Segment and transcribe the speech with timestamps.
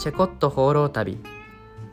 [0.00, 1.18] チェコット放浪旅。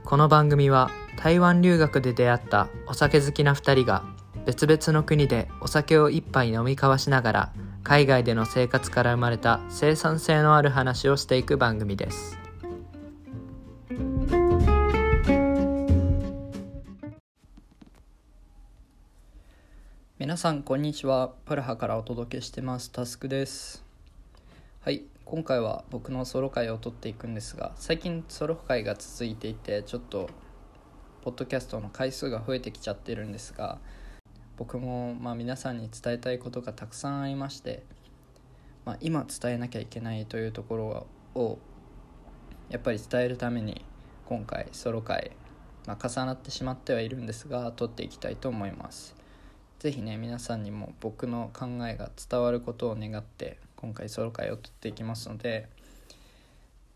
[0.05, 4.05] この番組は台湾留学で出会ったお酒好きな2人が
[4.45, 12.39] 別々の国でお酒を一杯飲み交わしながら海外での生活から生まれた生産性のある話をしていく番組です。
[20.17, 21.33] 皆さんこんにちは。
[21.43, 22.89] プラハからお届けしてます。
[22.89, 23.83] タスクです。
[24.79, 25.03] はい。
[25.29, 30.29] 今回は僕のソロ回を撮っていくんですが最近ソロ回が続いていてちょっと
[31.21, 33.77] ポッドキャストの回数が増えてきちゃってるんですが
[34.55, 37.83] 僕もまあ皆さんに伝えたいことがたくさんありまして、
[38.85, 41.59] まあ、今伝えなきゃいけないというところを
[42.69, 43.83] やっぱり伝えるために
[44.27, 45.31] 今回ソロ回、
[45.87, 49.13] まあ、重なってしまってはいるんですが撮っていきたいと思います。
[49.79, 55.69] 是非ね皆さんにも僕の考えが伝わることを願って今回ソロ回を撮っていきますので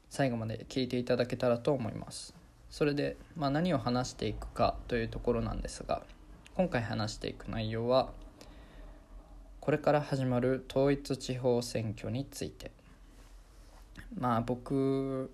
[0.10, 2.36] 最後まで聞いていただけたらと思います。
[2.70, 6.04] それで、まあ、何を話していくかというところなんですが
[6.56, 8.12] 今回話していく内容は
[9.60, 12.72] これから始まる統一地方選挙について。
[14.18, 15.32] まあ僕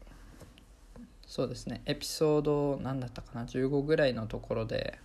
[1.26, 5.00] そうですねエピソード何だったかな15ぐらいのところで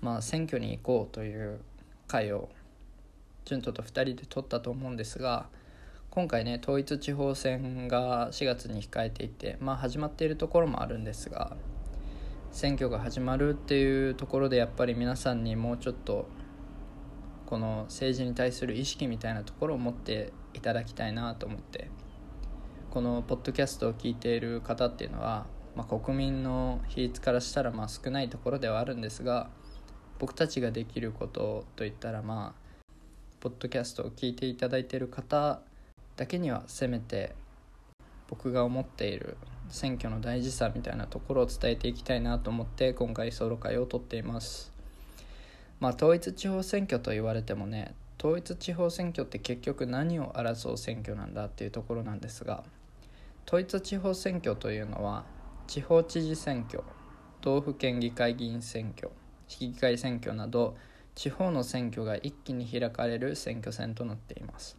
[0.00, 1.58] まあ、選挙に行こうという
[2.06, 2.48] 会を
[3.46, 5.46] 潤人と2人で取ったと思うんですが
[6.10, 11.56] 今回ね統一地方選が4月に控えていてまあ始まっているところもあるんですが
[12.50, 16.28] 選挙が始まるっていうところでやっぱり皆さんにもうちょっと
[17.46, 21.88] この政治に対する意識みたいなところを持っていただきたいなと思って
[22.90, 29.50] このポッドキャストを聞いている方っていうのは、まあ、国民の比率からしたらまあ少ないところではあるんですが
[30.18, 32.65] 僕たちができることといったらまあ
[33.46, 35.60] ポッドキャストを聞いていただいている方
[36.16, 37.32] だけにはせめて
[38.28, 39.36] 僕が思っている
[39.68, 44.72] 選挙の大事さみたいなところを伝えていきたいなと思って今回ソロ会を撮っています。
[45.78, 52.64] まあ統一地方選挙と言われてもね統一地方選挙って結局何を争う選挙なんだっていうところなんですが
[53.46, 55.24] 統一地方選挙というのは
[55.68, 56.82] 地方知事選挙
[57.42, 59.12] 道府県議会議員選挙
[59.46, 60.76] 市議会選挙など
[61.16, 64.76] 地方の選挙が一気に開かれる選挙戦となっています。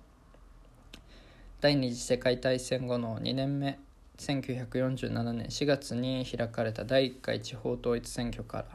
[1.61, 3.79] 第二次世界大戦後の2年目
[4.19, 8.65] 1947年4月に開かれた第1回地方統一選挙から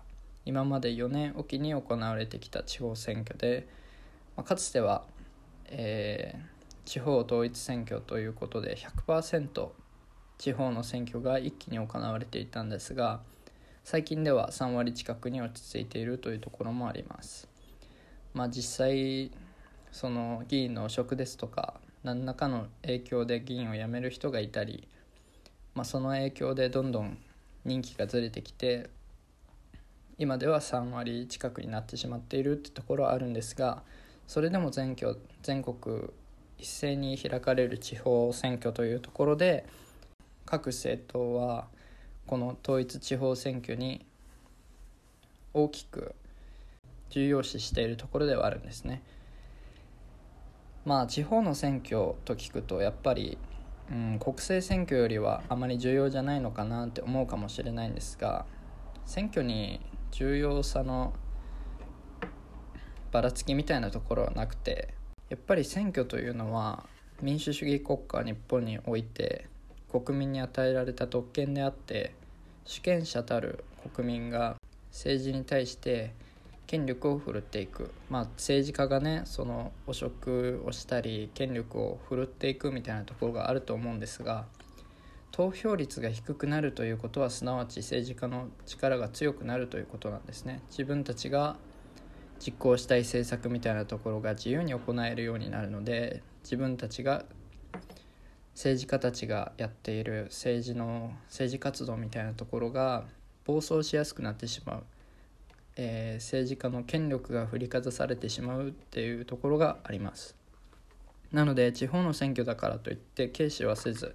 [0.44, 3.68] 今まで4年おきに行われてきた地方選挙で、
[4.36, 5.04] まあ、かつては、
[5.66, 9.68] えー、地方統一選挙ということで100%
[10.38, 13.20] 地方の選挙が一気に行われていたんですが
[13.84, 17.51] 最近では3割近くに落ち着いているというところもあります。
[18.34, 19.30] まあ実際
[19.90, 24.88] その議員の汚職ですとか何らかの影響で議員を辞める人がいたり、
[25.74, 27.18] まあ、その影響でどんどん
[27.64, 28.90] 人気がずれてきて
[30.18, 33.82] 今では3割近くになってしまっているってところはあるんですが
[34.26, 36.10] それでも全挙全国
[36.58, 39.66] 一斉に開かれる地方選挙というところで
[40.46, 41.66] 各政党は
[42.26, 44.04] この統一地方選挙に
[45.54, 46.14] 大きく
[47.12, 49.02] 重要視しているところではあるんですね。
[50.84, 53.38] まあ地方の選挙と聞くとやっぱり、
[53.90, 58.46] うん、国政選挙よりはあまり重要じゃないのかなって思うかもしれないんですが
[59.06, 59.80] 選挙に
[60.10, 61.12] 重要さの
[63.12, 64.94] ばらつきみたいなところはなくて
[65.28, 66.86] やっぱり選挙というのは
[67.20, 69.46] 民主主義国家日本において
[69.90, 72.14] 国民に与えられた特権であって
[72.64, 74.56] 主権者たる国民が
[74.90, 76.14] 政治に対して
[76.72, 84.46] 権力を振るっていく、まあ、政治家がねその汚職をしたり権力を振るっていくみたいなところがあると思うんですが
[85.32, 90.62] 投票率が低くなるということはすなわち政治家の力が強くなるということなんですね。
[90.70, 91.56] 自分たちが
[92.38, 97.26] 実行したい政策みたいなところが自由に行えるようになるので自分たちが
[98.54, 103.04] 政治家たちがやっている政治の政治活動みたいなところが
[103.44, 104.84] 暴走しやすくなってしまう、
[105.76, 110.36] えー、政治家の権力が振りかざされてしまうっていうところがあります。
[111.32, 114.14] なので地方の選挙だからといって軽視はせず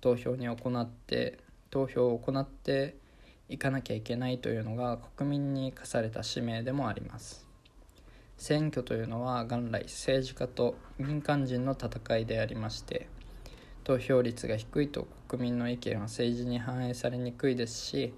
[0.00, 1.38] 投票に行って
[1.70, 2.96] 投票を行って
[3.48, 7.46] いかなきゃいけないというのが国民に課された使命でもあります。
[8.36, 13.06] 選挙というのは元来政治家と民間人の戦いでありまして
[13.84, 18.14] 投票率が低いと国民の意見は政治に反映されにくいですし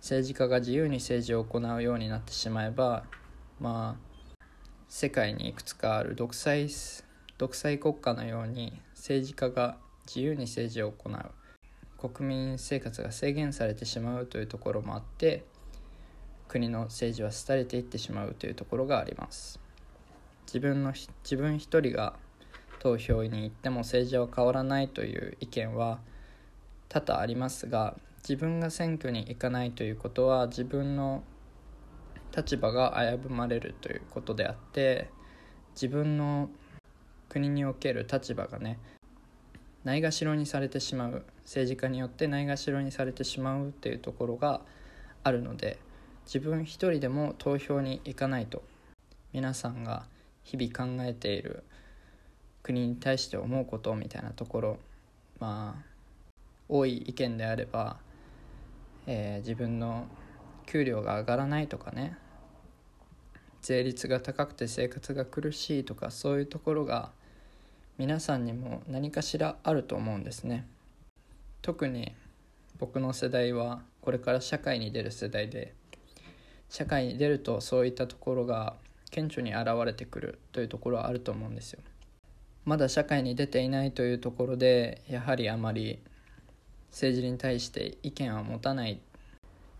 [0.00, 3.04] 政治家が自由に政治を行うようになってしまえば
[3.60, 4.44] まあ
[4.88, 6.68] 世界にいくつかある独裁
[7.38, 9.76] 独裁国家のように政治家が
[10.06, 11.30] 自由に政治を行う。
[12.08, 15.44] 国民生活が制限されてしまうというところもあって
[16.48, 19.60] 国の政治は廃れていってしまうというところがあります。
[20.46, 22.14] 自分の自分一人が
[22.78, 26.00] 投票に行っても政治は変わらないという意見は
[26.88, 31.22] 多々ありますが自分が選挙に行かないということは自分の
[32.36, 35.10] 立場が危ぶまれるということであって
[35.74, 36.48] 自分の
[37.28, 38.78] 国における立場がね
[39.84, 44.60] ないがしろにされてしまう政治家によってないがしろにされてしまうっていうところが
[45.24, 45.78] あるので
[46.26, 48.62] 自分一人でも投票に行かないと
[49.32, 50.04] 皆さんが
[50.44, 51.64] 日々考えている
[52.62, 54.78] 国に対して思うことみたいなところ
[55.38, 55.90] まあ
[56.70, 57.96] 多い意見であれば、
[59.06, 60.06] えー、自分の
[60.66, 62.16] 給料が上がらないとかね
[63.62, 67.10] 税率が高くて生活が苦しいとかそういうところが
[67.98, 70.66] 皆さんにも何かしらあると思うんですね。
[71.60, 72.14] 特に
[72.78, 75.74] 僕の世代はこれから社会に出る世代で
[76.70, 78.76] 社会に出るとそういったところが
[79.10, 81.80] 顕著に現れてくるというところはあると思うんですよ。
[82.64, 85.98] まだ社会に出ていないというところでやはりあまり
[86.90, 89.00] 政治に対して意見は持たない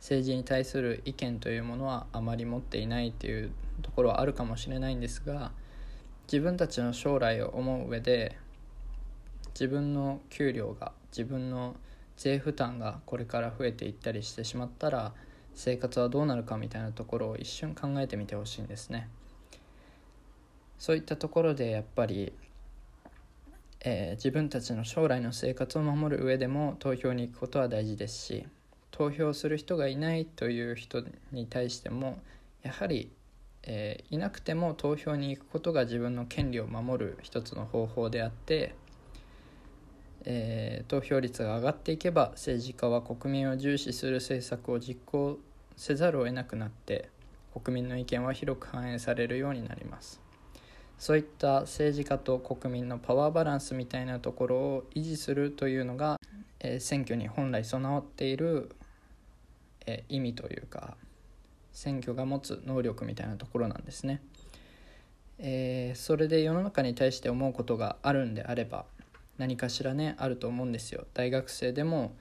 [0.00, 3.50] 政治に対する意見というものはあまり持っていないという
[3.82, 5.52] ところはあるかもしれないんですが
[6.26, 8.36] 自分たちの将来を思う上で
[9.52, 11.76] 自分の給料が自分の
[12.16, 15.12] 税負担がこれから増えていったりしてしまったら
[15.54, 19.08] 生活はどうなるかみたいなところを一瞬考えてみてほしいんですね。
[20.78, 22.32] そういったところでやっぱり、
[23.82, 28.46] えー、自分たちの将来の生活を守る上でも投票に行くことは大事ですし
[28.90, 32.18] 投票する人がいないという人に対しても
[32.62, 33.10] やはり、
[33.62, 38.74] えー、いなくても投票に行くことが自分の権利を守る一つの方法であって、
[40.24, 45.38] えー、投票率が上がっていけば政治家は国民を重視する政策を実行
[45.76, 47.08] せざるを得なくなって
[47.54, 50.20] 国民の意見は広く反映されるようになります。
[51.00, 56.20] そういった政治家と国民のパワーバランスみたいなところを維持するというのが、
[56.60, 58.70] えー、選挙に本来備わっている
[59.86, 60.96] え意味というか
[61.72, 64.20] 選挙が持つ能力みたいなところなんですね。
[65.38, 68.84] えー、それで世の中に対して思うことがあるんであれば
[69.38, 71.06] 何かしらねあると思うんですよ。
[71.14, 72.14] 大学生でも、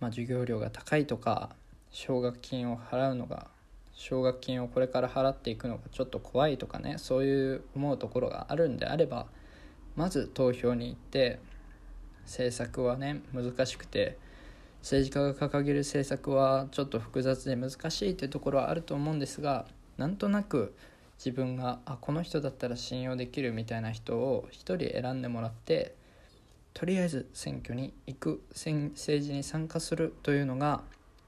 [0.00, 1.50] まあ、授業料が高いとか
[1.90, 3.46] 奨学金を払うのが
[3.98, 9.26] 奨学金をこれから払っていくのがちょっと怖いとかねそういう思うところがあるんであれば
[9.96, 11.40] まず投票に行って
[12.22, 14.16] 政策はね難しくて
[14.82, 19.66] 政治家が掲げる政策はちょっと複雑で難しいというところはあると思うんですが
[19.96, 20.76] なんとなく
[21.18, 25.96] 自分があこの人だったら信用できるみたいな人を1人選んでもらって
[26.72, 30.82] とりあえず選挙に行く政治に参加するというのが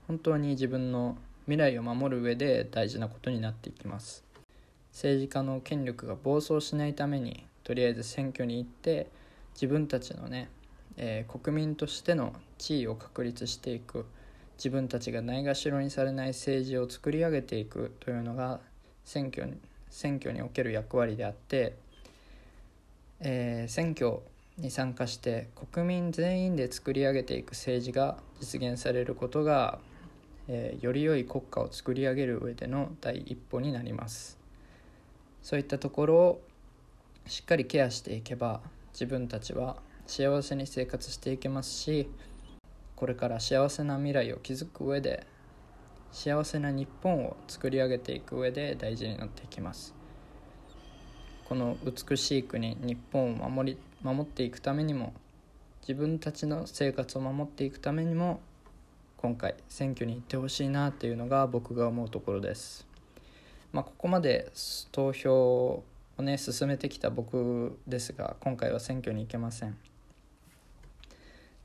[0.06, 1.19] 本当に自分の
[1.50, 4.25] 未来を守る上で大事なことになっていきます。
[4.93, 9.08] 政治家の権力が暴走しないためにとりあえず選挙に行って
[9.55, 10.49] 自分たちのね
[10.97, 14.06] えー、国民としての地位を確立していく。
[14.58, 17.94] 自分たちがないがしろにされない政治を作り上げていく。
[18.00, 18.61] というのが
[19.05, 19.55] 選挙に
[19.88, 21.76] 選挙における役割であって、
[23.20, 24.19] えー、選挙
[24.59, 29.78] に参加して国民全員で作り上げていく政治が実現されることが、
[30.49, 34.38] えー、より良い国家を作り上げる上での第一歩になります。
[35.42, 36.42] そういったところを
[37.26, 38.61] しっかりケアしていけば
[38.92, 42.11] 自分たちは幸せに生活していけますし
[42.97, 45.26] これから幸せな未来を築く上で
[46.12, 49.94] 幸せな日本を作り上げていく上で大事になっていきます。
[51.49, 55.12] この美しい国日本を守り守っていくためにも
[55.82, 58.40] 自分たちの生活を守っていくためにも
[59.20, 62.86] 今回選挙に行ってほしいなっていうのが僕が思うところです。
[63.70, 64.50] まあ、ここまで
[64.92, 65.84] 投票
[66.16, 69.76] をね進めてきた僕ですが今回は選挙に行けません。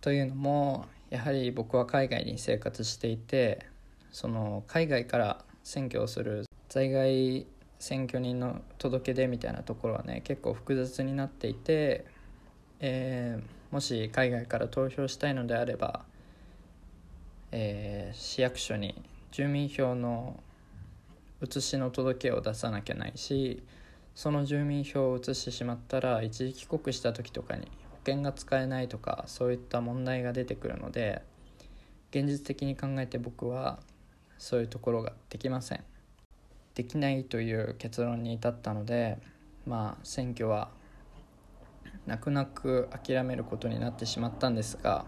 [0.01, 3.65] というのもやはり僕は海外に生活していて
[4.12, 7.47] その海外から選挙をする在外
[7.79, 12.03] 選挙人の届け出みたいなところはね結構複雑になっていて、
[12.81, 16.03] えー、もし海外から投票したいのであれば、
[17.57, 20.38] えー、市役所に住民票の
[21.39, 23.63] 写しの届けを出さなきゃないし
[24.13, 31.21] その住民票を写してしまったら一時帰国した時とかに保険が使えないとかそういった問題が出てくるので
[32.12, 33.79] 現実的に考えて僕は
[34.38, 35.83] そういうところができません。
[36.75, 39.17] できないという結論に至ったので
[39.65, 40.71] まあ選挙は
[42.05, 45.05] 泣く泣く諦めることになってしまったんですが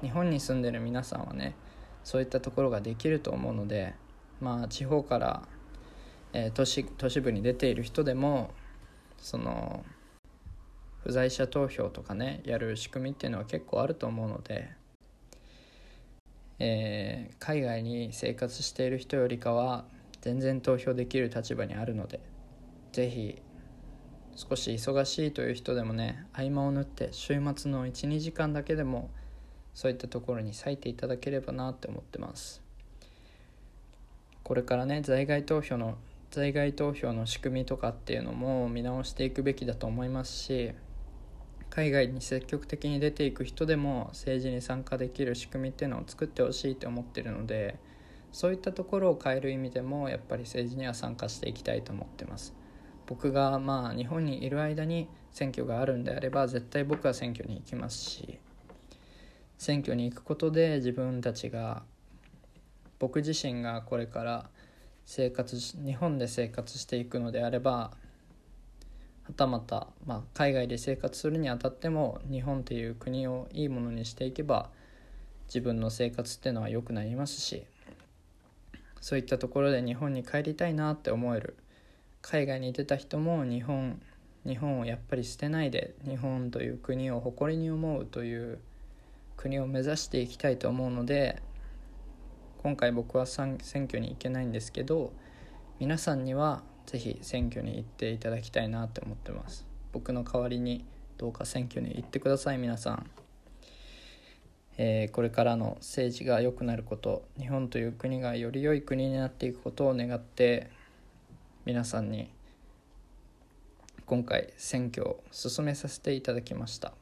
[0.00, 1.56] 日本に住んでる皆さんはね
[2.04, 3.94] そういったところができると思うので
[4.40, 5.42] まあ地方から、
[6.32, 8.50] えー、都市都市部に出ている人でも
[9.18, 9.84] その
[11.04, 14.70] 不在者投票とかねやる仕組みっていうのは結構あると思うので、
[16.58, 19.84] えー、海外に生活している人よりかは
[20.20, 22.20] 全然投票できる立場にあるので
[22.92, 23.42] 是非
[24.34, 29.10] 少し忙しいという人でもね合間を縫って週末の12時間だけでも
[29.74, 32.62] そういったところに割いていただければなって思ってます。
[34.42, 35.96] これからね在外投票の
[36.30, 40.72] 在外投票の仕組みとかっていうのも見直していくべきだと思いますし
[41.68, 47.78] 海外に積極的に出ていく人でも政治に参加できる仕組みっていうのを作ってほしいと思ってるので
[48.32, 52.54] そういったところを変える意味でもやっぱり政治には参加していきたいと思ってます。
[53.06, 58.38] 僕がまあ日本にいる間に選挙があるんであれば絶対僕は選挙に行きますし
[59.62, 61.84] 選挙に行くことで自分たちが
[62.98, 64.50] 僕自身がこれから
[65.06, 67.92] 生活日本で生活していくのであれば
[69.22, 74.68] はたまた、まあ、海外で生活するにあたっても日本という国をいいものにしていけば
[75.46, 77.62] 自分の生活っていうのは良くなりますし
[79.00, 81.56] そういったところで日本に帰りたいなって思える
[82.20, 84.02] 海外に出た人も日本
[84.44, 88.58] 日本をやっぱり捨てないで日本という国を誇りに思うという
[89.36, 91.42] 国を目指していきたいと思うので
[92.62, 95.12] 今回僕は選挙に行けないんですけど
[95.80, 99.66] 皆さんには是非選挙に行っていただきたいなって思ってます。
[99.92, 100.84] 僕の代わりに
[101.18, 103.10] どうか選挙に行ってください皆さん、
[104.78, 110.70] えー、これからの政治が良くなること日本という国がより良い国になっていくことを願って
[111.64, 112.28] 皆さんに
[114.06, 117.01] 今回選挙を進めさせていただきました。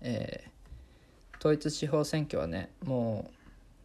[0.00, 0.56] えー
[1.38, 3.30] 統一地方選挙はねも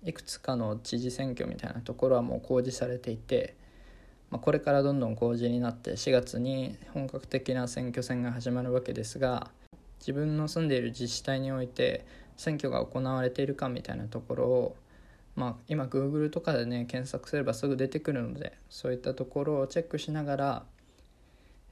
[0.03, 3.55] ういくつかの知事選挙みたいなところはもう公示されていて、
[4.31, 9.51] まあ、これからどんどん公示になって4月に本格的な選挙戦が始まるわけですが
[9.99, 14.75] 自分の住んでいる自治体において選挙が行われているかみたいなところを、
[15.35, 20.63] まあ、今 Google とかでね検索すればすぐ出てくるのでそういったところをチェックしながら、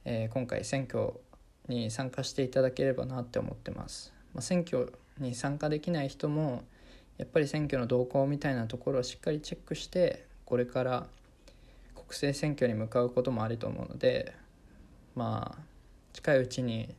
[0.04, 1.14] えー、今回選挙
[1.66, 4.19] に参加していただければなって思ってます。
[4.34, 6.62] まあ、選挙に参加できない人も
[7.18, 11.06] やっぱり選挙の動向みたいなところをしっかりチェックしてこれから
[11.94, 14.34] 国政選挙に向かうこともあると思うので
[15.14, 15.62] まあ
[16.12, 16.94] 近いうちに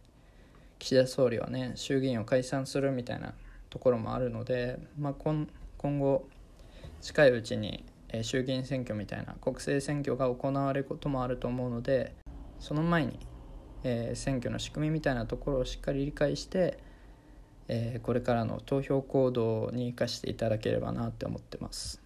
[0.80, 3.34] 岸田総理はね衆議院を解散するみたいな
[3.70, 5.48] ところもあるので、まあ、今
[5.78, 6.28] 今後
[7.02, 7.84] 近いうちに
[8.22, 12.14] 衆議院選挙みたいな国政選挙が行われることもあると思うので
[12.60, 13.20] その前に、
[13.84, 16.78] えー、選挙の仕組みみたいなところをしっかり理解して
[17.74, 22.02] えー、これからの投票行動に生かしていただければなって思ってます、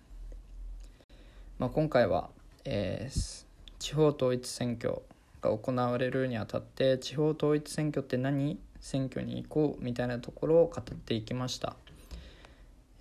[1.57, 2.29] まあ、今回は、
[2.65, 3.43] えー、
[3.79, 5.01] 地方統一選挙
[5.41, 11.75] が行われるにあたって地方統一選挙って何選挙に行こうみたいなところを語っていきました、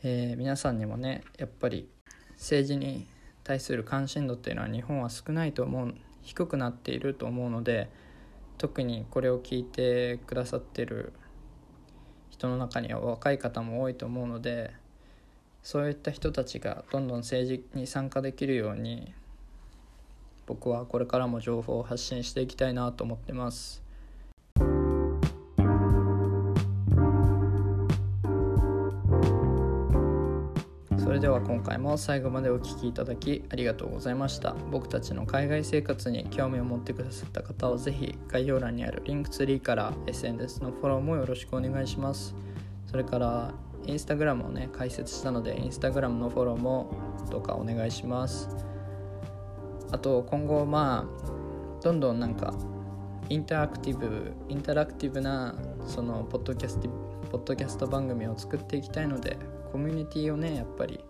[0.02, 1.87] えー、皆さんにもねやっぱり
[2.37, 3.06] 政治に
[3.42, 7.90] 対する関心度っていうのは日本は少ないと思う低くなっていると思うので
[8.56, 11.12] 特にこれを聞いてくださってる
[12.35, 14.73] 人の中には若い方も多いと思うので
[15.62, 19.14] そういった人たちがどんどん政治に参加できるように
[20.45, 23.84] 僕はこれからも情報を発信していきたいなと思ってます。
[31.14, 34.56] れでは今回も最後までお聴きいただきありがとうございました。
[34.73, 42.35] 僕たちの海外生活に興味を持ってくださった方はぜひ概要欄にあるリンクツリーから SNS のフォローもよろしくお願いします。
[42.87, 43.54] それから
[43.87, 46.90] インスタグラムをね開設したのでインスタグラムのフォローも
[47.30, 48.49] どうかお願いします。
[49.92, 52.52] あと今後まあどんどんなんか
[53.28, 55.54] インタラクティブインタラクティブな
[55.87, 56.88] そのポッドキャスト
[57.30, 59.37] ポッドキャスト番組を作っていきたいので
[59.75, 61.04] コミュニティをねやっぱり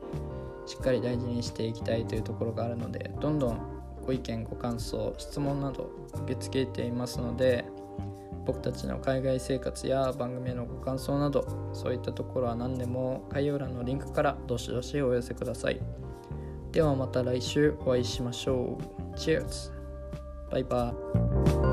[0.64, 3.60] しっかり大事にしていきたいというところがあるのでどんどん
[4.06, 5.90] ご意見ご感想質問など
[6.22, 7.66] 受け付けていますので
[8.46, 15.78] 僕たちの海外生活や番組へのご感想などそういったところは何でも概要欄のリンクからどしどしお寄せください。
[16.72, 18.78] ではまた来週お会いしましょ
[19.12, 19.16] う。
[19.16, 19.72] Cheers!
[20.50, 20.94] バイバ
[21.60, 21.63] イ。